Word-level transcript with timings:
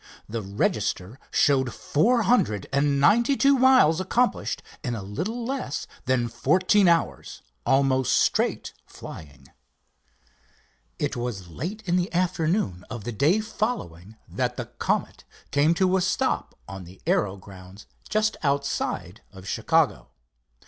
The 0.27 0.41
register 0.41 1.19
showed 1.29 1.75
four 1.75 2.23
hundred 2.23 2.65
and 2.73 2.99
ninety 2.99 3.37
two 3.37 3.59
miles 3.59 4.01
accomplished 4.01 4.63
in 4.83 4.95
a 4.95 5.03
little 5.03 5.45
less 5.45 5.85
than 6.05 6.27
fourteen 6.27 6.87
hours, 6.87 7.43
almost 7.67 8.13
straight 8.17 8.73
flying. 8.87 9.49
It 10.97 11.15
was 11.15 11.49
late 11.49 11.83
in 11.85 11.97
the 11.97 12.11
afternoon 12.15 12.83
of 12.89 13.03
the 13.03 13.11
day 13.11 13.41
following 13.41 14.15
that 14.27 14.57
the 14.57 14.65
Comet 14.65 15.23
came 15.51 15.75
to 15.75 15.95
a 15.97 16.01
stop 16.01 16.57
on 16.67 16.85
the 16.85 16.99
aero 17.05 17.37
grounds 17.37 17.85
just 18.09 18.37
outside 18.41 19.21
of 19.31 19.47
Chicago. 19.47 20.09